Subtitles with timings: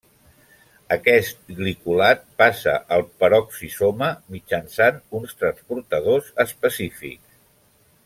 [0.95, 7.43] Aquest glicolat passa al peroxisoma mitjançant uns transportadors específics.